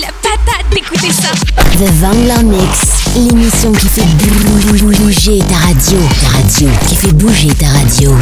la 0.00 0.08
patate 0.22 0.66
d'écouter 0.72 1.10
ça. 1.12 1.30
The 1.78 1.90
Vangler 2.00 2.42
Mix, 2.44 2.78
l'émission 3.16 3.72
qui 3.72 3.88
fait 3.88 4.04
bouger 4.04 5.38
ta 5.48 5.56
radio. 5.66 5.98
Ta 6.20 6.28
radio, 6.36 6.68
qui 6.88 6.96
fait 6.96 7.12
bouger 7.12 7.48
ta 7.54 7.66
radio. 7.68 8.16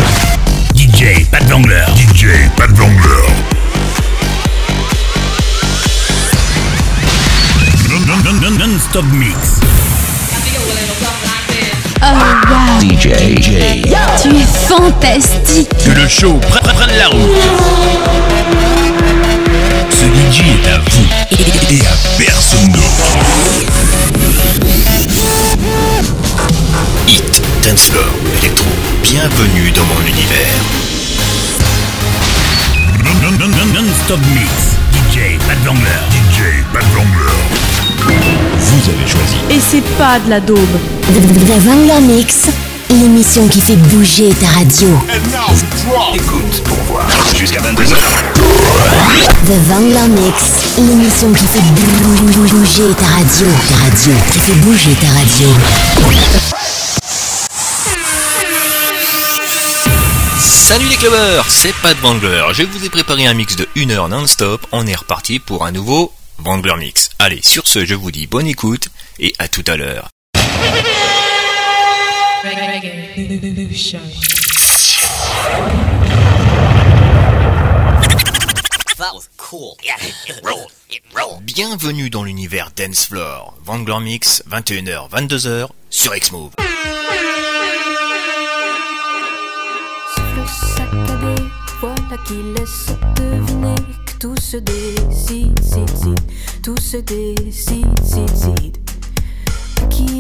DJ 0.74 1.26
Pat 1.30 1.42
Vangler. 1.44 1.84
DJ 1.96 2.26
Pat 2.56 2.70
Vangler. 2.70 3.26
Non-stop 8.58 9.04
mix. 9.13 9.61
Oh 12.03 12.06
wow. 12.49 12.81
DJ. 12.81 13.08
DJ. 13.37 13.83
Tu 14.22 14.29
es 14.29 14.47
fantastique. 14.69 15.69
Que 15.85 15.90
le 15.90 16.09
show 16.09 16.38
prenne 16.48 16.97
la 16.98 17.09
route. 17.09 18.66
Ce 20.37 20.42
DJ 20.42 20.48
est 20.48 20.68
à 20.68 20.78
vous 20.78 21.06
et 21.70 21.80
à 21.80 21.96
personne 22.19 22.69
d'autre. 22.69 23.09
Hit, 27.09 27.42
dancefloor, 27.62 28.05
électro, 28.38 28.66
bienvenue 29.02 29.70
dans 29.70 29.87
mon 29.87 30.01
univers. 30.06 30.52
Non-stop 33.73 34.20
mix. 34.34 34.77
DJ 34.92 35.38
Pat 35.47 35.59
Vangler. 35.64 36.02
DJ 36.11 36.64
Pat 36.70 36.84
Vangler. 36.95 37.33
Vous 38.59 38.91
avez 38.91 39.06
choisi. 39.09 39.37
Et 39.50 39.59
c'est 39.59 39.84
pas 39.97 40.19
de 40.19 40.28
la 40.28 40.41
daube. 40.41 40.59
The 41.03 41.61
Vangler 41.61 42.00
Mix, 42.03 42.48
l'émission 42.91 43.47
qui 43.49 43.61
fait 43.61 43.77
bouger 43.77 44.31
ta 44.41 44.49
radio. 44.49 44.89
Écoute 46.15 46.63
pour 46.65 46.77
voir. 46.85 47.09
Jusqu'à 47.37 47.61
22h. 47.61 47.97
The 49.45 49.69
Vangler 49.69 50.09
Mix, 50.09 50.77
l'émission 50.79 51.33
qui 51.33 51.47
fait 51.47 51.61
bouger 51.61 52.95
ta 52.99 53.07
radio. 53.07 53.47
Ta 53.69 53.77
radio, 53.77 54.12
qui 54.33 54.39
fait 54.39 54.55
bouger 54.57 54.93
ta 55.01 55.09
radio. 55.09 55.48
Salut 60.39 60.87
les 60.87 60.97
clubbers, 60.97 61.45
c'est 61.48 61.75
Pat 61.77 61.97
Vangler. 61.98 62.45
Je 62.53 62.65
vous 62.65 62.84
ai 62.84 62.89
préparé 62.89 63.27
un 63.27 63.34
mix 63.34 63.56
de 63.56 63.69
1 63.77 63.91
heure 63.91 64.09
non-stop. 64.09 64.67
On 64.73 64.87
est 64.87 64.97
reparti 64.97 65.39
pour 65.39 65.65
un 65.65 65.71
nouveau 65.71 66.12
Vangler 66.39 66.75
Mix. 66.78 67.11
Allez, 67.19 67.41
sur 67.45 67.67
ce, 67.67 67.84
je 67.84 67.95
vous 67.95 68.11
dis 68.11 68.27
bonne 68.27 68.47
écoute 68.47 68.89
et 69.21 69.33
à 69.39 69.48
tout 69.48 69.65
à 69.69 69.77
l'heure. 69.77 70.09
Bienvenue 81.41 82.11
dans 82.11 82.25
l'univers 82.25 82.70
Dance 82.77 83.06
Floor. 83.06 83.55
Vangler 83.64 84.00
Mix, 84.00 84.42
21h, 84.50 85.09
22h 85.11 85.69
sur 85.89 86.14
X-Move. 86.14 86.50
Souffle 90.14 90.47
saccadé, 90.77 91.42
voilà 91.81 92.19
qui 92.27 92.34
laisse 92.55 92.89
deviner 93.17 93.77
que 94.05 94.12
tout 94.20 94.37
se 94.37 94.59
décide, 94.59 95.59
cide, 95.62 95.89
cide, 95.97 96.20
tout 96.62 96.77
se 96.77 96.98
décide, 96.98 97.87
cide, 98.05 98.37
cide. 98.37 98.77
Qui 99.89 100.05
est 100.05 100.09
comme 100.09 100.16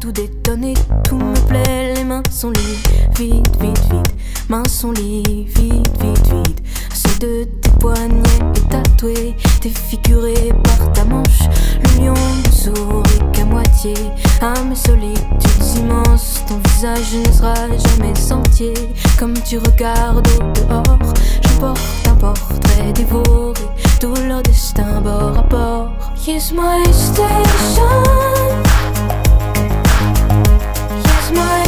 tout 0.00 0.12
détonné, 0.12 0.74
tout 1.04 1.16
me 1.16 1.34
plaît, 1.48 1.94
les 1.94 2.04
mains 2.04 2.22
sont 2.30 2.50
liées, 2.50 2.78
vite, 3.18 3.56
vite, 3.60 3.82
vite, 3.90 4.14
mains 4.48 4.68
sont 4.68 4.92
liées, 4.92 5.46
vite, 5.48 5.90
vite, 6.00 6.32
vite. 6.32 6.62
Ceux 6.94 7.18
de 7.18 7.44
tes 7.44 7.70
poignets 7.80 8.22
est 8.54 8.68
tatoué, 8.68 9.34
défiguré 9.60 10.52
par 10.62 10.92
ta 10.92 11.04
manche, 11.04 11.48
le 11.82 12.04
lion 12.04 12.14
ne 12.14 12.50
sourit 12.52 13.32
qu'à 13.32 13.44
moitié, 13.44 13.94
à 14.40 14.54
mes 14.62 14.76
solitudes 14.76 15.76
immenses, 15.76 16.44
ton 16.46 16.60
visage 16.68 17.14
ne 17.14 17.32
sera 17.32 17.54
jamais 17.68 18.32
entier, 18.32 18.74
comme 19.18 19.34
tu 19.44 19.58
regardes 19.58 20.28
au 20.28 20.52
dehors, 20.52 20.98
je 21.42 21.58
porte 21.58 21.80
un 22.08 22.14
portrait 22.14 22.92
dévoré, 22.94 23.60
tout 24.00 24.14
leur 24.28 24.42
destin 24.42 25.00
bord 25.00 25.38
à 25.38 25.42
bord. 25.42 25.90
Here's 26.24 26.52
my 26.52 26.84
station. 26.92 28.63
Here's 31.34 31.46
my 31.46 31.63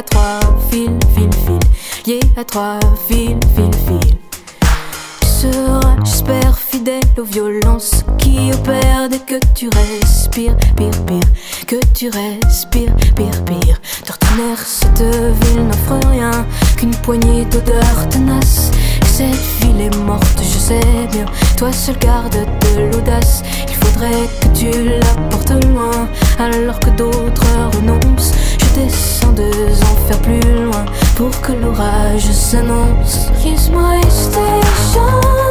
à 0.00 0.02
trois 0.02 0.40
fil, 0.70 0.98
fil, 1.14 1.28
lié 2.06 2.20
à 2.34 2.42
trois 2.42 2.80
fils, 3.06 3.36
fil, 3.54 3.70
fil. 3.86 4.16
Tu 5.20 5.26
seras, 5.26 5.96
j'espère, 6.02 6.56
fidèle 6.58 7.02
aux 7.18 7.24
violences 7.24 8.02
qui 8.16 8.50
opèrent 8.50 9.10
dès 9.10 9.18
que 9.18 9.34
tu 9.54 9.68
respires, 9.68 10.56
pire, 10.74 11.04
pire, 11.06 11.20
que 11.66 11.76
tu 11.92 12.08
respires, 12.08 12.94
pire, 13.14 13.44
pire. 13.44 13.78
D'ordinaire, 14.06 14.58
cette 14.64 15.02
ville 15.02 15.66
n'offre 15.66 16.08
rien 16.08 16.46
qu'une 16.78 16.94
poignée 17.02 17.44
d'odeurs 17.44 18.08
tenaces. 18.08 18.70
Et 19.02 19.06
cette 19.06 19.66
ville 19.66 19.82
est 19.82 19.96
morte, 19.98 20.40
je 20.42 20.58
sais 20.58 21.08
bien. 21.12 21.26
Toi 21.58 21.72
seul 21.72 21.98
garde 21.98 22.32
de 22.32 22.80
l'audace. 22.90 23.42
Il 23.68 23.74
faudrait 23.74 24.28
que 24.40 24.58
tu 24.58 24.70
la 24.88 25.28
portes 25.28 25.62
loin, 25.66 26.08
alors 26.38 26.80
que 26.80 26.88
d'autres 26.90 27.44
renoncent. 27.76 28.32
Je 28.70 28.80
descends 28.82 29.32
deux 29.32 29.82
enfers 29.82 30.18
plus 30.22 30.64
loin 30.64 30.84
pour 31.16 31.30
que 31.40 31.52
l'orage 31.52 32.30
s'annonce. 32.30 33.28
Here's 33.44 33.68
my 33.70 34.00
station. 34.08 35.49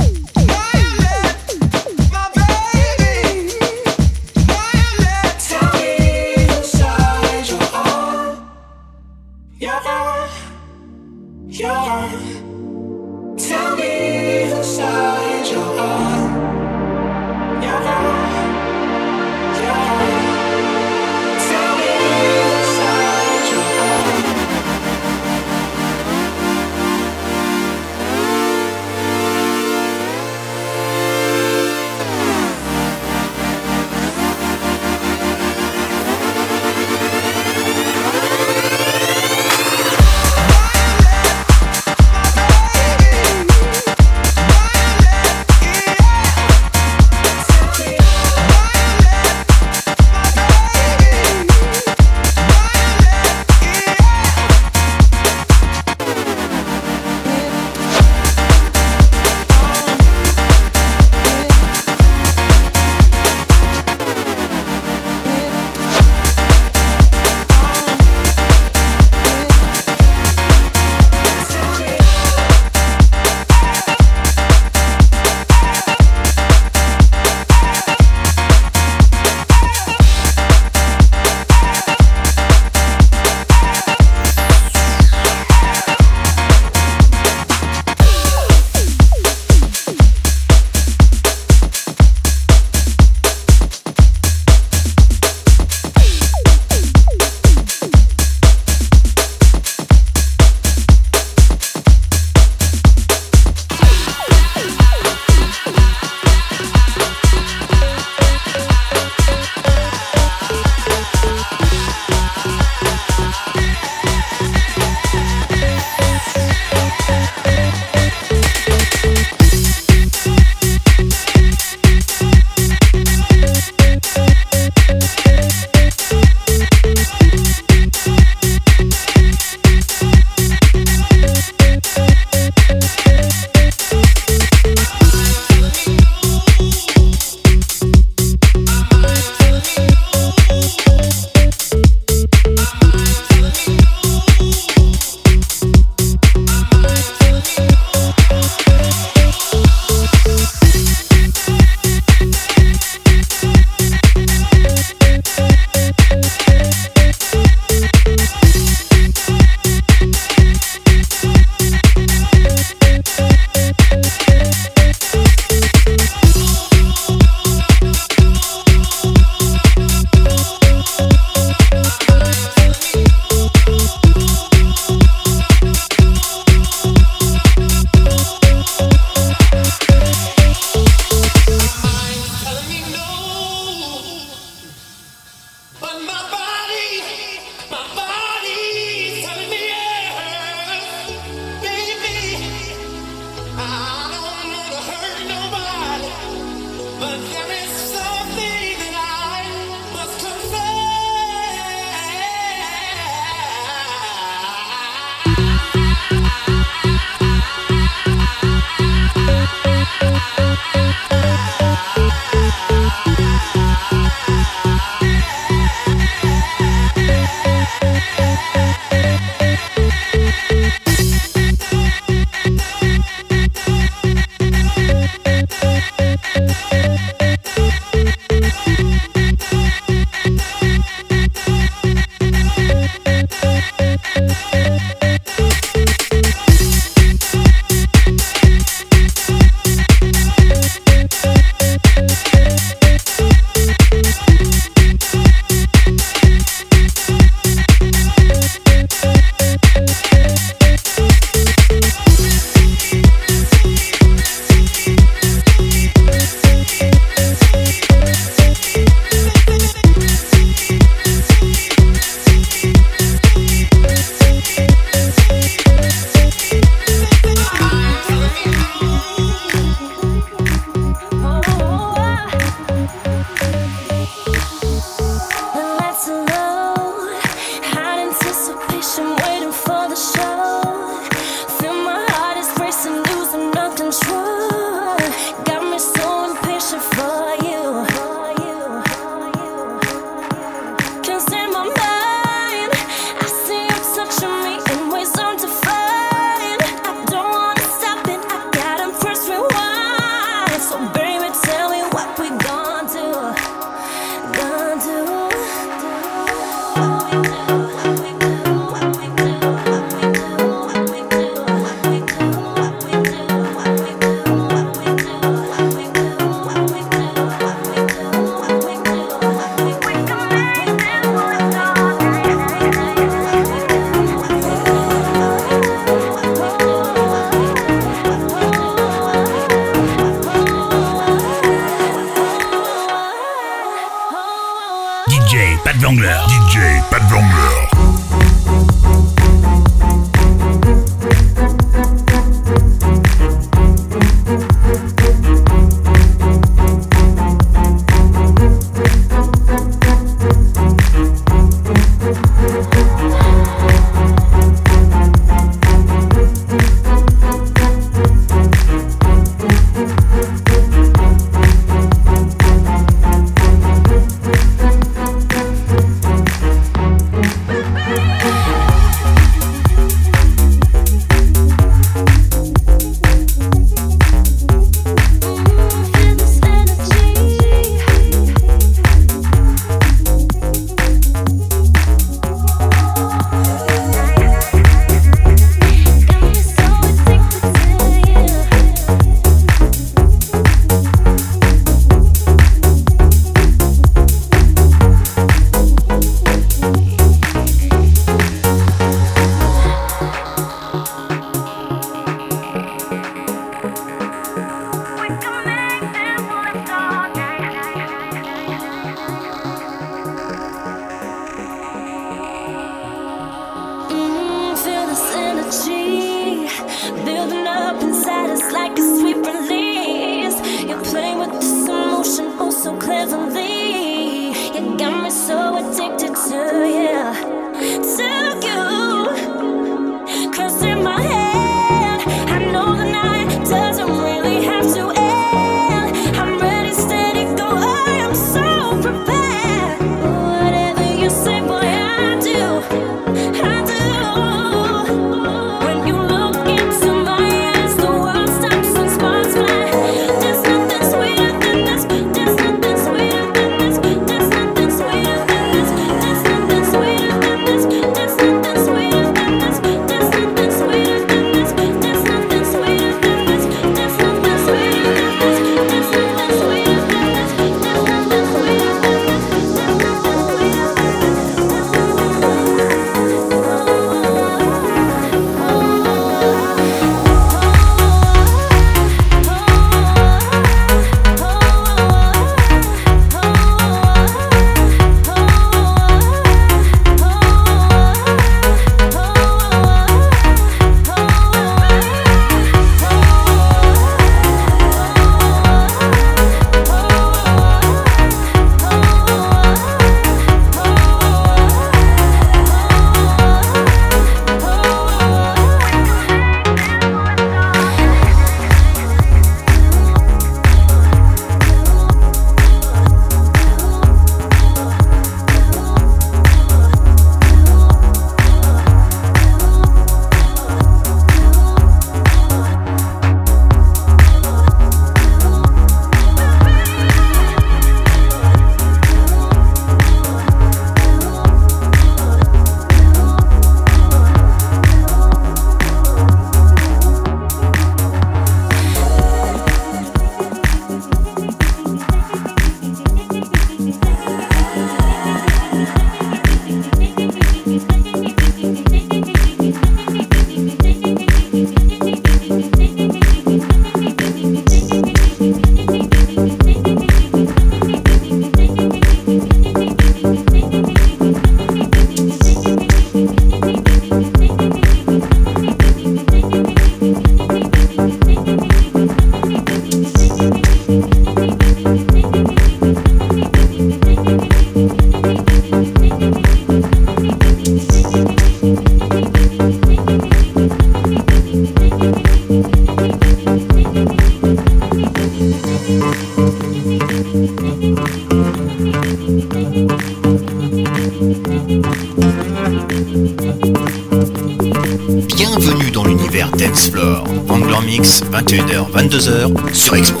22h 598.71 599.53
sur 599.53 599.75
Expo. 599.75 600.00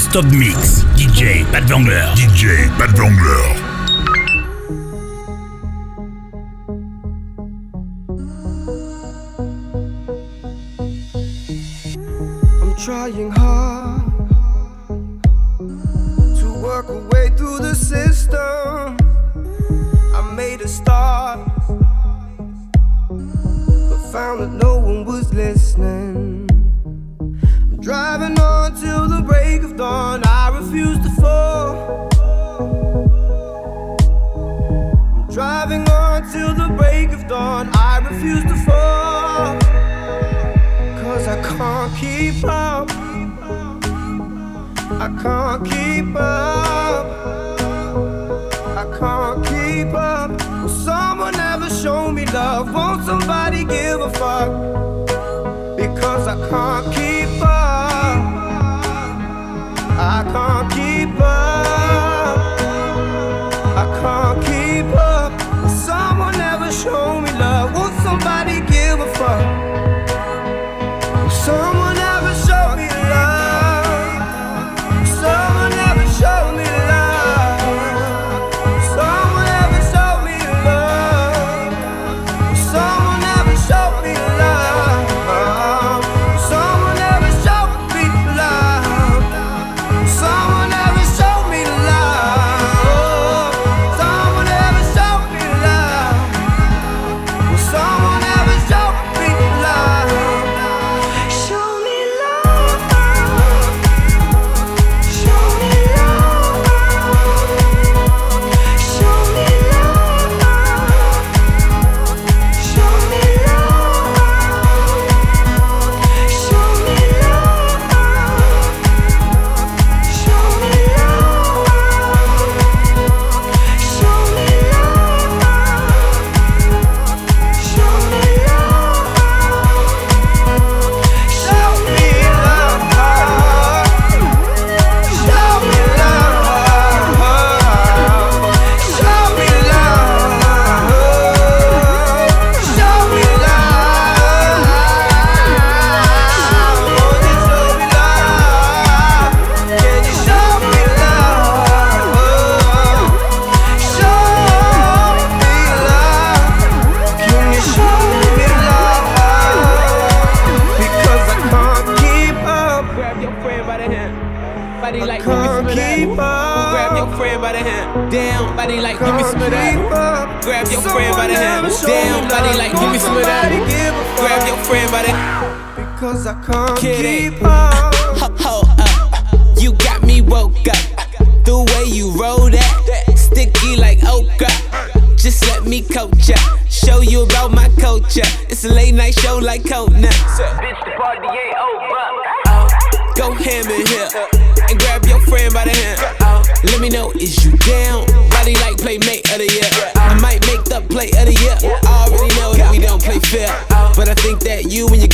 Non-stop 0.00 0.24
mix. 0.32 0.86
DJ 0.96 1.44
Pat 1.52 1.64
Vangler. 1.68 2.14
DJ 2.14 2.70
Pat 2.78 2.90
Vangler. 2.96 3.69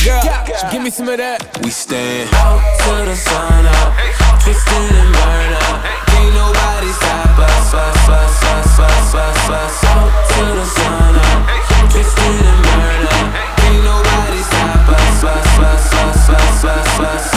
Girl, 0.07 0.23
so 0.55 0.71
give 0.71 0.81
me 0.81 0.89
some 0.89 1.09
of 1.09 1.17
that. 1.17 1.43
We 1.63 1.69
stand 1.69 2.29
out 2.31 2.63
to 2.79 3.03
the 3.03 3.15
sun 3.15 3.65
up, 3.67 3.91
twisting 4.39 4.87
and 4.95 5.11
burn 5.11 5.51
up. 5.67 5.83
Ain't 6.15 6.31
nobody 6.31 6.91
stop 6.95 7.35
us, 7.43 7.73
us, 7.75 8.07
us, 8.07 8.39
us, 8.47 8.79
us, 8.87 9.15
us, 9.19 9.49
us. 9.51 9.83
Out 9.83 10.07
to 10.31 10.43
the 10.55 10.63
sun 10.63 11.15
up, 11.27 11.91
twisting 11.91 12.39
and 12.39 12.61
burn 12.63 13.03
up. 13.03 13.27
Ain't 13.67 13.83
nobody 13.83 14.39
stop 14.47 14.87
us, 14.95 15.23
us, 15.27 15.59
us, 15.59 15.91
us, 15.91 16.29
us, 16.31 16.63
us, 16.63 16.99
us. 17.03 17.36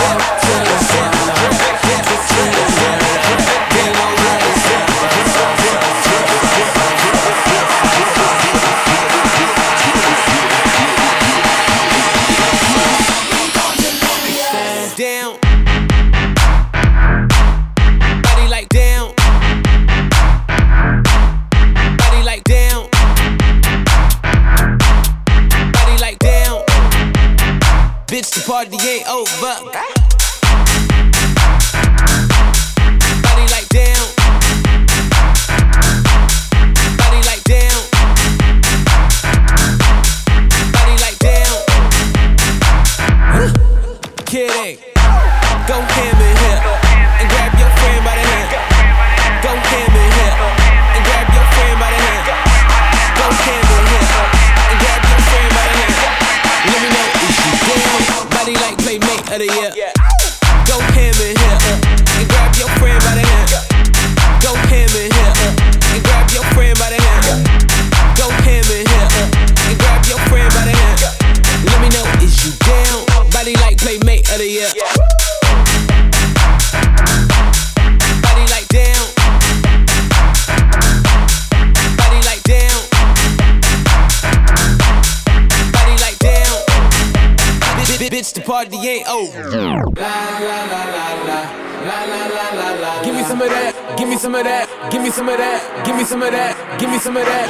Give 91.80 93.14
me 93.14 93.22
some 93.24 93.40
of 93.40 93.48
that, 93.48 93.72
give 93.96 94.08
me 94.08 94.16
some 94.20 94.34
of 94.34 94.44
that, 94.44 94.68
give 94.92 95.00
me 95.00 95.08
some 95.08 95.28
of 95.30 95.38
that, 95.40 95.64
give 95.86 95.96
me 95.96 96.04
some 96.04 96.20
of 96.20 96.28
that, 96.28 96.52
give 96.76 96.90
me 96.90 96.98
some 97.00 97.16
of 97.16 97.24
that. 97.24 97.48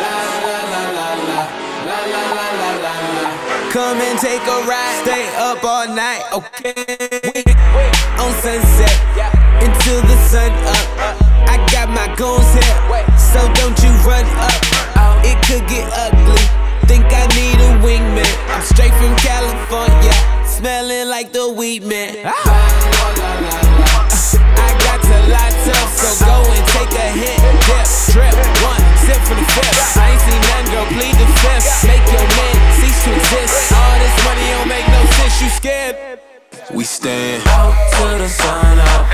Come 3.75 3.99
and 3.99 4.19
take 4.23 4.39
a 4.47 4.59
ride, 4.71 5.03
stay 5.03 5.27
up 5.35 5.59
all 5.67 5.91
night, 5.91 6.23
okay? 6.31 7.43
On 8.23 8.31
sunset, 8.39 8.95
until 9.67 9.99
the 10.07 10.15
sun 10.31 10.55
up. 10.63 10.87
I 11.51 11.59
got 11.75 11.91
my 11.91 12.07
goons 12.15 12.47
here, 12.55 12.79
so 13.19 13.43
don't 13.59 13.75
you 13.83 13.91
run 14.07 14.31
up. 14.39 14.63
It 15.27 15.43
could 15.43 15.67
get 15.67 15.91
ugly. 15.91 16.39
Think 16.87 17.03
I 17.11 17.27
need 17.35 17.59
a 17.67 17.83
wingman. 17.83 18.31
I'm 18.55 18.63
straight 18.63 18.95
from 18.95 19.11
California, 19.19 20.15
smelling 20.47 21.11
like 21.11 21.33
the 21.33 21.51
weed 21.51 21.83
man. 21.83 22.15
Ah 22.31 23.00
a 25.11 25.21
lot 25.29 25.53
tough, 25.67 25.91
so 25.99 26.11
go 26.25 26.37
and 26.55 26.65
take 26.75 26.93
a 26.95 27.09
hit. 27.13 27.39
Dip, 27.67 27.87
drip, 28.15 28.35
one, 28.63 28.83
sip 29.03 29.21
for 29.27 29.35
the 29.35 29.47
fifth. 29.57 29.99
I 29.99 30.15
ain't 30.15 30.23
seen 30.23 30.43
none, 30.51 30.67
girl, 30.73 30.87
plead 30.95 31.17
the 31.19 31.29
fifth. 31.43 31.85
Make 31.85 32.07
your 32.15 32.27
man 32.39 32.57
cease 32.79 33.01
to 33.05 33.11
exist. 33.15 33.73
All 33.73 33.97
this 33.99 34.17
money 34.25 34.47
don't 34.55 34.69
make 34.69 34.87
no 34.89 35.03
sense, 35.19 35.37
you 35.43 35.51
scared. 35.51 36.21
We 36.73 36.85
stand 36.85 37.43
out 37.49 37.75
to 37.99 38.19
the 38.23 38.29
sun 38.29 38.79
up, 38.79 39.07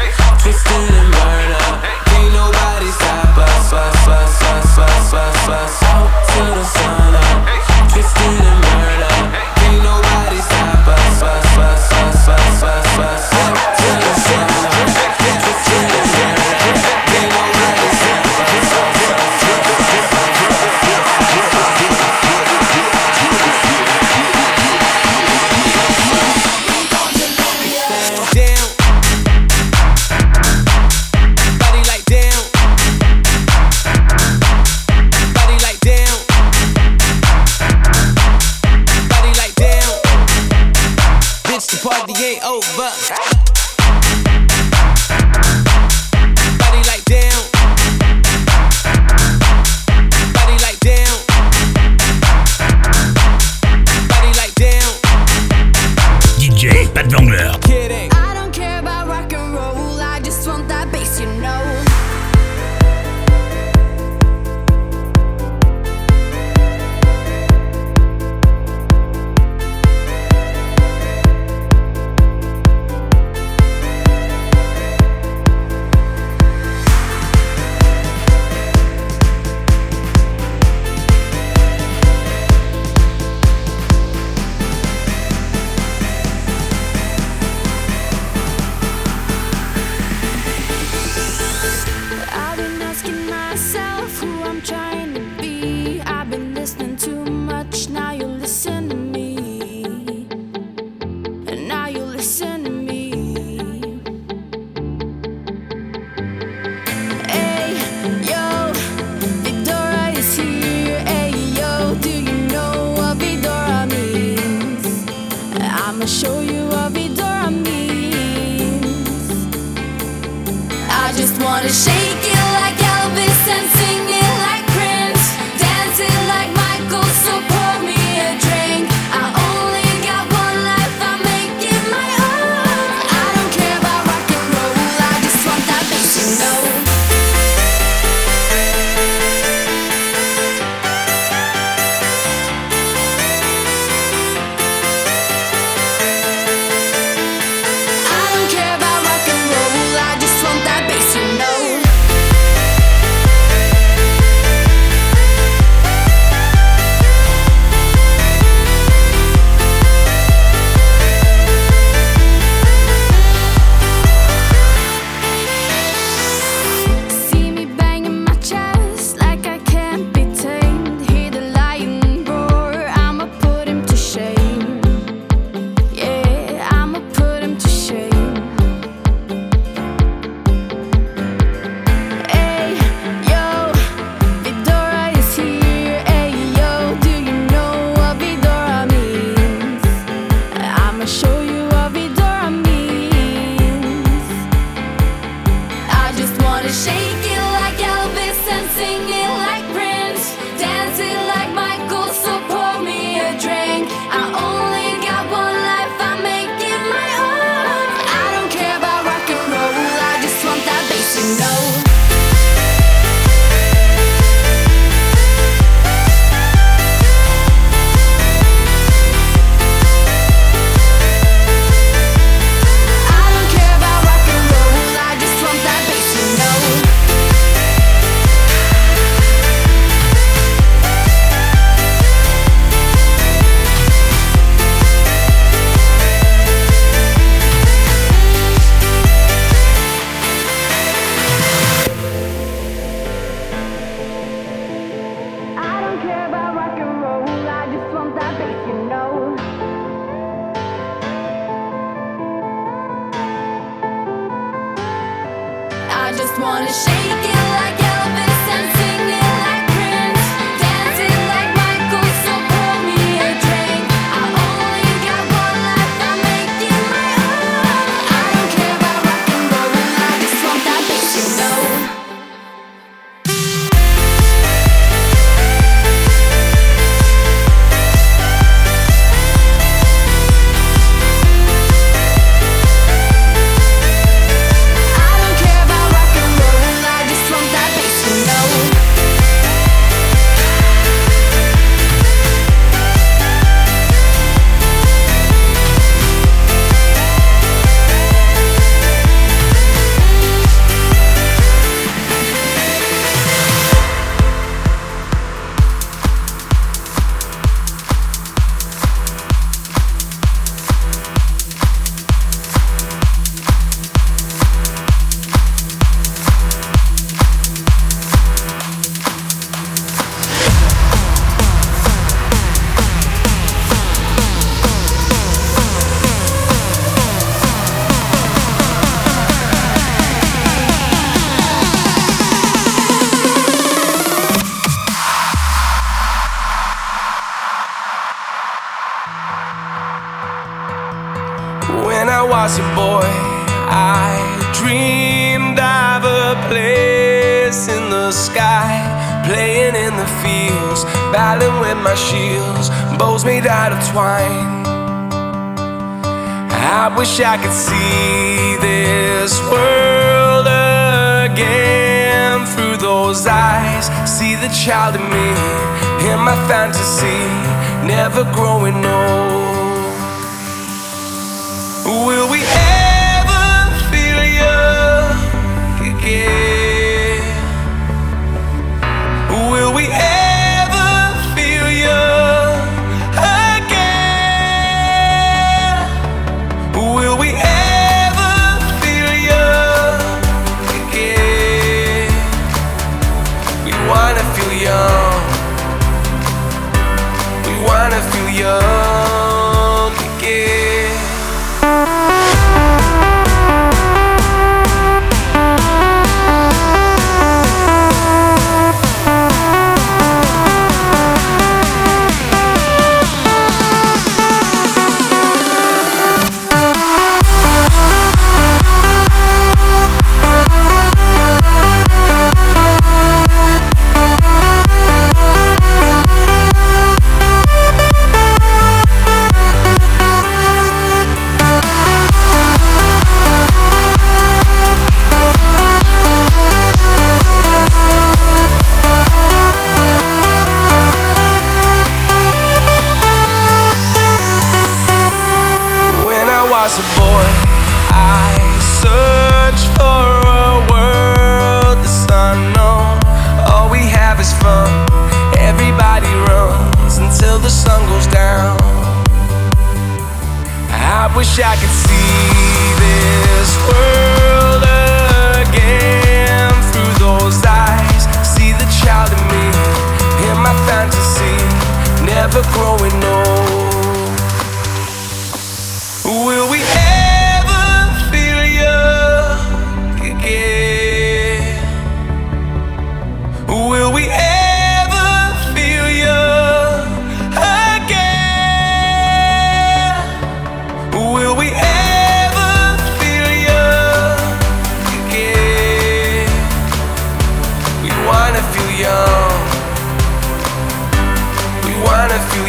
twisted 0.42 0.92
and 0.92 1.11
burned 1.12 1.53
up. 1.64 1.84
Ain't 2.16 2.32
nobody 2.32 2.90
stop 2.92 3.38
us, 3.38 3.72
us, 3.72 4.09
us, 4.09 4.42
us, 4.42 4.78
us, 4.78 5.12
us, 5.14 5.49
us. 5.49 5.82
Out 5.82 6.11
to 6.30 6.42
the 6.53 6.64
sun 6.64 7.14
up. 7.14 7.26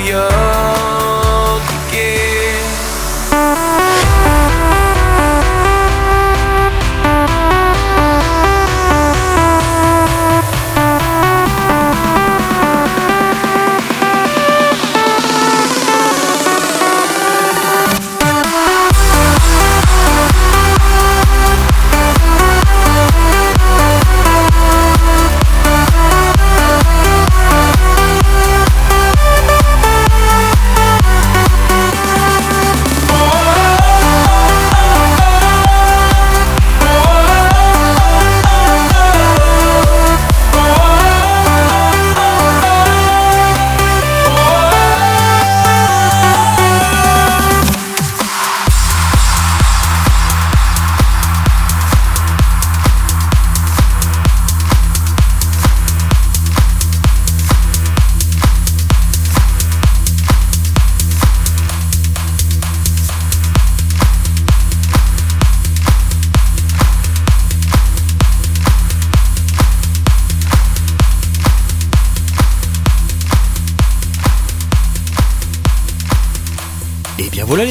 you. 0.08 0.47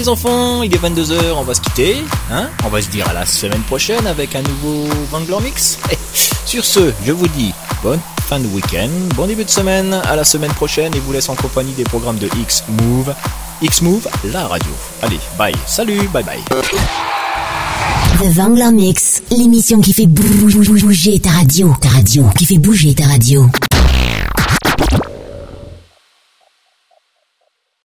Enfants, 0.08 0.62
il 0.62 0.74
est 0.74 0.78
22h, 0.78 1.32
on 1.36 1.42
va 1.42 1.54
se 1.54 1.60
quitter, 1.60 1.96
hein 2.30 2.48
On 2.64 2.68
va 2.68 2.80
se 2.82 2.88
dire 2.88 3.08
à 3.08 3.12
la 3.12 3.26
semaine 3.26 3.62
prochaine 3.62 4.06
avec 4.06 4.34
un 4.34 4.42
nouveau 4.42 4.86
Vangler 5.10 5.44
Mix. 5.44 5.78
Sur 6.46 6.64
ce, 6.64 6.92
je 7.04 7.12
vous 7.12 7.28
dis 7.28 7.52
bonne 7.82 8.00
fin 8.26 8.40
de 8.40 8.46
week-end, 8.48 8.88
bon 9.14 9.26
début 9.26 9.44
de 9.44 9.50
semaine, 9.50 9.94
à 9.94 10.16
la 10.16 10.24
semaine 10.24 10.52
prochaine 10.52 10.94
et 10.94 11.00
vous 11.00 11.12
laisse 11.12 11.28
en 11.28 11.34
compagnie 11.34 11.72
des 11.72 11.84
programmes 11.84 12.18
de 12.18 12.28
X-Move. 12.40 13.14
X-Move, 13.62 14.08
la 14.24 14.46
radio. 14.46 14.70
Allez, 15.02 15.20
bye, 15.38 15.54
salut, 15.66 16.08
bye 16.12 16.24
bye. 16.24 16.42
The 18.18 18.72
Mix, 18.72 19.22
l'émission 19.30 19.80
qui 19.80 19.92
fait 19.92 20.06
bouger 20.06 21.18
ta 21.20 21.30
radio. 21.30 21.74
Ta 21.80 21.88
radio, 21.88 22.26
qui 22.36 22.46
fait 22.46 22.58
bouger 22.58 22.94
ta 22.94 23.06
radio. 23.06 23.48